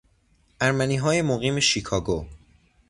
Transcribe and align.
ارمنیهای 0.61 1.21
مقیم 1.21 1.59
شیکاگو 1.59 2.25